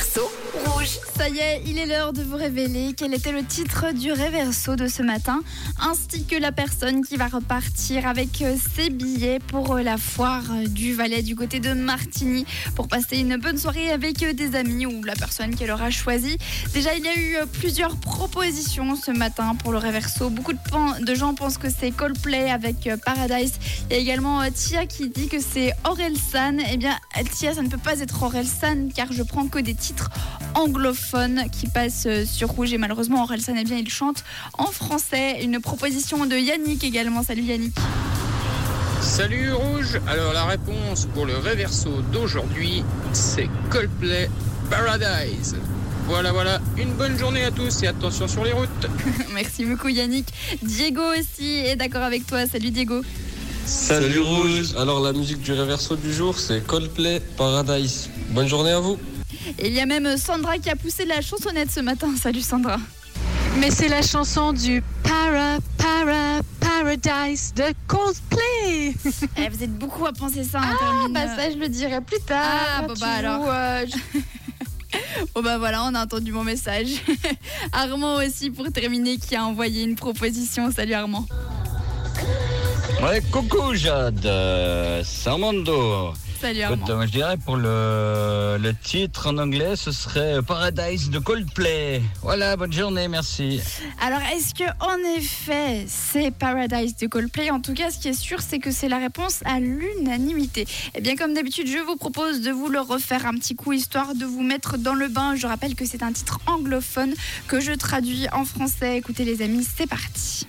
Réverso 0.00 0.32
Ça 0.86 1.28
y 1.28 1.36
est, 1.36 1.62
il 1.66 1.76
est 1.76 1.84
l'heure 1.84 2.14
de 2.14 2.22
vous 2.22 2.36
révéler 2.36 2.94
quel 2.96 3.12
était 3.12 3.32
le 3.32 3.44
titre 3.44 3.92
du 3.92 4.12
réverso 4.12 4.76
de 4.76 4.86
ce 4.88 5.02
matin, 5.02 5.42
ainsi 5.78 6.24
que 6.24 6.36
la 6.36 6.52
personne 6.52 7.04
qui 7.04 7.18
va 7.18 7.26
repartir 7.26 8.06
avec 8.06 8.40
euh, 8.40 8.56
ses 8.74 8.88
billets 8.88 9.40
pour 9.40 9.76
euh, 9.76 9.82
la 9.82 9.98
foire 9.98 10.44
euh, 10.52 10.66
du 10.66 10.94
Valais 10.94 11.22
du 11.22 11.36
côté 11.36 11.60
de 11.60 11.74
Martigny 11.74 12.46
pour 12.76 12.88
passer 12.88 13.18
une 13.18 13.36
bonne 13.36 13.58
soirée 13.58 13.90
avec 13.90 14.24
des 14.34 14.56
amis 14.56 14.86
ou 14.86 15.04
la 15.04 15.14
personne 15.14 15.54
qu'elle 15.54 15.70
aura 15.70 15.90
choisie. 15.90 16.38
Déjà, 16.72 16.94
il 16.94 17.04
y 17.04 17.08
a 17.08 17.18
eu 17.18 17.46
plusieurs 17.52 17.96
propositions 17.96 18.96
ce 18.96 19.10
matin 19.10 19.54
pour 19.56 19.72
le 19.72 19.78
réverso. 19.78 20.30
Beaucoup 20.30 20.54
de, 20.54 21.14
gens 21.14 21.34
pensent 21.34 21.58
que 21.58 21.68
c'est 21.68 21.90
Coldplay 21.90 22.50
avec 22.50 22.88
Paradise. 23.04 23.52
Il 23.90 23.96
y 23.96 23.98
a 23.98 24.00
également 24.00 24.40
Tia 24.50 24.86
qui 24.86 25.10
dit 25.10 25.28
que 25.28 25.40
c'est 25.40 25.74
San. 26.32 26.58
Eh 26.72 26.78
bien, 26.78 26.96
Tia, 27.32 27.52
ça 27.52 27.60
ne 27.60 27.68
peut 27.68 27.76
pas 27.76 28.00
être 28.00 28.30
San 28.44 28.90
car 28.90 29.12
je 29.12 29.22
prends 29.22 29.46
que 29.46 29.58
des 29.58 29.74
titres 29.74 30.10
anglophones 30.70 31.42
qui 31.50 31.66
passent 31.66 32.06
euh, 32.06 32.24
sur 32.24 32.48
Rouge 32.48 32.72
et 32.72 32.78
malheureusement 32.78 33.24
Orelsan 33.24 33.54
eh 33.58 33.64
bien 33.64 33.76
il 33.76 33.88
chante 33.88 34.22
en 34.56 34.66
français. 34.66 35.42
Une 35.42 35.60
proposition 35.60 36.26
de 36.26 36.36
Yannick 36.36 36.84
également. 36.84 37.24
Salut 37.24 37.42
Yannick. 37.42 37.74
Salut 39.00 39.52
Rouge. 39.52 40.00
Alors 40.06 40.32
la 40.32 40.44
réponse 40.44 41.06
pour 41.12 41.26
le 41.26 41.36
réverso 41.36 42.02
d'aujourd'hui, 42.12 42.84
c'est 43.12 43.48
Coldplay 43.68 44.30
Paradise. 44.70 45.56
Voilà, 46.06 46.32
voilà. 46.32 46.60
Une 46.76 46.92
bonne 46.92 47.18
journée 47.18 47.44
à 47.44 47.50
tous 47.50 47.82
et 47.82 47.88
attention 47.88 48.28
sur 48.28 48.44
les 48.44 48.52
routes. 48.52 48.86
Merci 49.34 49.64
beaucoup 49.64 49.88
Yannick. 49.88 50.26
Diego 50.62 51.02
aussi 51.18 51.48
est 51.66 51.76
d'accord 51.76 52.02
avec 52.02 52.26
toi. 52.26 52.46
Salut 52.46 52.70
Diego. 52.70 53.02
Salut, 53.66 54.20
Rouge. 54.20 54.74
Alors 54.78 55.00
la 55.00 55.12
musique 55.12 55.42
du 55.42 55.52
réverso 55.52 55.96
du 55.96 56.12
jour, 56.12 56.38
c'est 56.38 56.64
Coldplay 56.64 57.20
Paradise. 57.36 58.08
Bonne 58.30 58.48
journée 58.48 58.72
à 58.72 58.80
vous. 58.80 58.98
Et 59.58 59.68
il 59.68 59.72
y 59.72 59.80
a 59.80 59.86
même 59.86 60.16
Sandra 60.16 60.58
qui 60.58 60.70
a 60.70 60.76
poussé 60.76 61.04
la 61.04 61.20
chansonnette 61.20 61.70
ce 61.70 61.80
matin. 61.80 62.08
Salut 62.20 62.40
Sandra. 62.40 62.78
Mais 63.58 63.70
c'est 63.70 63.88
la 63.88 64.02
chanson 64.02 64.52
du 64.52 64.82
Para 65.02 65.58
Para 65.76 66.40
Paradise 66.60 67.52
de 67.54 67.64
Coldplay. 67.86 68.94
Eh, 69.36 69.48
vous 69.48 69.62
êtes 69.62 69.76
beaucoup 69.76 70.06
à 70.06 70.12
penser 70.12 70.44
ça. 70.44 70.60
ah 70.62 71.06
bah 71.10 71.26
ça 71.36 71.50
je 71.50 71.56
le 71.58 71.68
dirai 71.68 72.00
plus 72.00 72.20
tard. 72.20 72.78
Ah 72.78 72.82
bah, 72.86 72.94
bah 72.98 73.06
alors. 73.08 73.44
Euh, 73.48 73.86
bon 75.34 75.42
bah 75.42 75.58
voilà, 75.58 75.84
on 75.84 75.94
a 75.94 76.04
entendu 76.04 76.32
mon 76.32 76.44
message. 76.44 77.02
Armand 77.72 78.16
aussi 78.16 78.50
pour 78.50 78.70
terminer 78.72 79.16
qui 79.16 79.36
a 79.36 79.44
envoyé 79.44 79.82
une 79.82 79.96
proposition. 79.96 80.70
Salut 80.70 80.94
Armand. 80.94 81.26
Ouais, 83.02 83.20
coucou 83.32 83.74
Jade, 83.74 84.28
c'est 85.04 85.28
Armando. 85.28 86.14
Salut 86.40 86.62
Armand. 86.62 87.02
je 87.04 87.10
dirais 87.10 87.36
pour 87.36 87.56
le, 87.56 88.56
le, 88.58 88.74
titre 88.74 89.28
en 89.28 89.36
anglais, 89.36 89.76
ce 89.76 89.92
serait 89.92 90.40
Paradise 90.42 91.10
de 91.10 91.18
Coldplay. 91.18 92.00
Voilà, 92.22 92.56
bonne 92.56 92.72
journée, 92.72 93.08
merci. 93.08 93.60
Alors, 94.00 94.20
est-ce 94.34 94.54
que 94.54 94.64
en 94.80 95.18
effet, 95.18 95.84
c'est 95.86 96.30
Paradise 96.30 96.96
de 96.96 97.08
Coldplay? 97.08 97.50
En 97.50 97.60
tout 97.60 97.74
cas, 97.74 97.90
ce 97.90 97.98
qui 97.98 98.08
est 98.08 98.18
sûr, 98.18 98.40
c'est 98.40 98.58
que 98.58 98.70
c'est 98.70 98.88
la 98.88 98.96
réponse 98.96 99.42
à 99.44 99.60
l'unanimité. 99.60 100.62
Et 100.62 100.66
eh 100.94 101.00
bien, 101.02 101.14
comme 101.14 101.34
d'habitude, 101.34 101.66
je 101.66 101.76
vous 101.76 101.96
propose 101.96 102.40
de 102.40 102.50
vous 102.50 102.68
le 102.68 102.80
refaire 102.80 103.26
un 103.26 103.34
petit 103.34 103.54
coup, 103.54 103.74
histoire 103.74 104.14
de 104.14 104.24
vous 104.24 104.42
mettre 104.42 104.78
dans 104.78 104.94
le 104.94 105.08
bain. 105.08 105.34
Je 105.36 105.46
rappelle 105.46 105.74
que 105.74 105.84
c'est 105.84 106.02
un 106.02 106.12
titre 106.12 106.40
anglophone 106.46 107.12
que 107.48 107.60
je 107.60 107.72
traduis 107.72 108.28
en 108.32 108.46
français. 108.46 108.96
Écoutez 108.96 109.26
les 109.26 109.42
amis, 109.42 109.66
c'est 109.76 109.88
parti. 109.88 110.46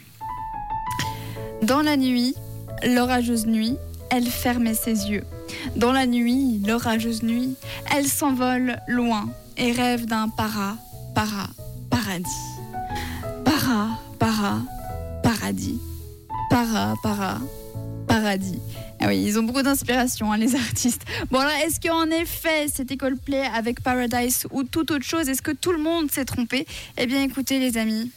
Dans 1.63 1.81
la 1.81 1.97
nuit, 1.97 2.33
l'orageuse 2.85 3.45
nuit, 3.45 3.75
elle 4.09 4.27
fermait 4.27 4.73
ses 4.73 5.09
yeux. 5.09 5.25
Dans 5.75 5.91
la 5.91 6.05
nuit, 6.05 6.61
l'orageuse 6.65 7.23
nuit, 7.23 7.55
elle 7.95 8.07
s'envole 8.07 8.79
loin 8.87 9.29
et 9.57 9.71
rêve 9.71 10.05
d'un 10.05 10.29
para, 10.29 10.77
para, 11.13 11.49
paradis. 11.89 12.27
Para, 13.45 13.89
para, 14.19 14.61
paradis. 15.23 15.79
Para, 16.49 16.95
para, 17.03 17.39
paradis. 18.07 18.59
Ah 19.03 19.07
oui, 19.07 19.23
ils 19.25 19.39
ont 19.39 19.43
beaucoup 19.43 19.63
d'inspiration, 19.63 20.31
hein, 20.31 20.37
les 20.37 20.55
artistes. 20.67 21.01
Bon, 21.31 21.39
alors, 21.39 21.53
est-ce 21.65 21.79
qu'en 21.79 22.09
effet, 22.11 22.67
cette 22.71 22.91
école 22.91 23.17
plaît 23.17 23.49
avec 23.53 23.81
Paradise 23.81 24.45
ou 24.51 24.63
toute 24.63 24.91
autre 24.91 25.05
chose? 25.05 25.27
Est-ce 25.27 25.41
que 25.41 25.51
tout 25.51 25.71
le 25.71 25.79
monde 25.79 26.11
s'est 26.11 26.25
trompé? 26.25 26.67
Eh 26.97 27.07
bien, 27.07 27.23
écoutez, 27.23 27.57
les 27.59 27.77
amis. 27.77 28.11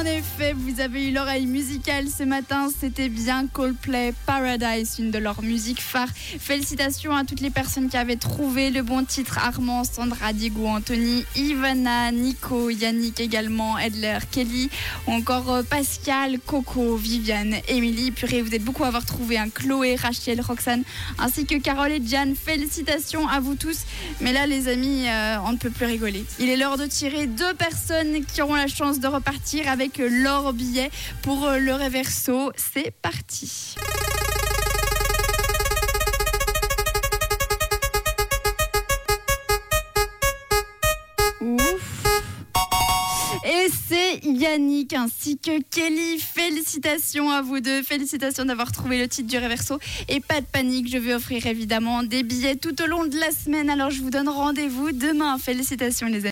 En 0.00 0.06
effet, 0.06 0.54
vous 0.54 0.80
avez 0.80 1.08
eu 1.08 1.12
l'oreille 1.12 1.44
musicale 1.44 2.06
ce 2.08 2.22
matin. 2.22 2.68
C'était 2.74 3.10
bien 3.10 3.46
Coldplay 3.46 4.14
Paradise, 4.24 4.96
une 4.98 5.10
de 5.10 5.18
leurs 5.18 5.42
musiques 5.42 5.82
phares. 5.82 6.08
Félicitations 6.14 7.14
à 7.14 7.26
toutes 7.26 7.42
les 7.42 7.50
personnes 7.50 7.90
qui 7.90 7.98
avaient 7.98 8.16
trouvé 8.16 8.70
le 8.70 8.80
bon 8.80 9.04
titre 9.04 9.36
Armand, 9.36 9.84
Sandra, 9.84 10.32
Diego, 10.32 10.66
Anthony, 10.66 11.26
Ivana, 11.36 12.12
Nico, 12.12 12.70
Yannick 12.70 13.20
également, 13.20 13.78
Edler, 13.78 14.20
Kelly, 14.30 14.70
ou 15.06 15.12
encore 15.12 15.52
euh, 15.52 15.62
Pascal, 15.62 16.38
Coco, 16.46 16.96
Viviane, 16.96 17.56
Émilie. 17.68 18.10
Purée, 18.10 18.40
vous 18.40 18.54
êtes 18.54 18.64
beaucoup 18.64 18.84
à 18.84 18.86
avoir 18.86 19.04
trouvé 19.04 19.36
un 19.36 19.50
Chloé, 19.50 19.96
Rachel, 19.96 20.40
Roxane, 20.40 20.82
ainsi 21.18 21.44
que 21.44 21.56
Carole 21.56 21.92
et 21.92 22.02
Jeanne. 22.02 22.34
Félicitations 22.34 23.28
à 23.28 23.40
vous 23.40 23.54
tous. 23.54 23.80
Mais 24.22 24.32
là, 24.32 24.46
les 24.46 24.68
amis, 24.68 25.06
euh, 25.06 25.36
on 25.44 25.52
ne 25.52 25.58
peut 25.58 25.68
plus 25.68 25.84
rigoler. 25.84 26.24
Il 26.38 26.48
est 26.48 26.56
l'heure 26.56 26.78
de 26.78 26.86
tirer 26.86 27.26
deux 27.26 27.52
personnes 27.52 28.24
qui 28.24 28.40
auront 28.40 28.54
la 28.54 28.66
chance 28.66 28.98
de 28.98 29.06
repartir 29.06 29.68
avec 29.68 29.89
l'or 29.98 30.52
billet 30.52 30.90
pour 31.22 31.44
euh, 31.44 31.58
le 31.58 31.74
réverso. 31.74 32.52
C'est 32.56 32.92
parti. 33.02 33.76
Et 43.42 43.68
c'est 43.88 44.20
Yannick 44.24 44.92
ainsi 44.92 45.38
que 45.38 45.62
Kelly. 45.62 46.18
Félicitations 46.18 47.30
à 47.30 47.40
vous 47.42 47.60
deux. 47.60 47.82
Félicitations 47.82 48.44
d'avoir 48.44 48.70
trouvé 48.70 48.98
le 48.98 49.08
titre 49.08 49.28
du 49.28 49.38
réverso. 49.38 49.78
Et 50.08 50.20
pas 50.20 50.40
de 50.40 50.46
panique, 50.46 50.90
je 50.90 50.98
vais 50.98 51.14
offrir 51.14 51.46
évidemment 51.46 52.02
des 52.02 52.22
billets 52.22 52.56
tout 52.56 52.80
au 52.82 52.86
long 52.86 53.06
de 53.06 53.18
la 53.18 53.30
semaine. 53.30 53.70
Alors 53.70 53.90
je 53.90 54.02
vous 54.02 54.10
donne 54.10 54.28
rendez-vous 54.28 54.92
demain. 54.92 55.38
Félicitations 55.38 56.06
les 56.06 56.26
amis. 56.26 56.28